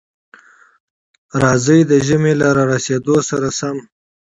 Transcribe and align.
راځئ، 1.41 1.79
د 1.89 1.91
ژمي 2.07 2.33
له 2.41 2.47
را 2.55 2.63
رسېدو 2.73 3.15
سره 3.29 3.47
سم، 3.59 3.77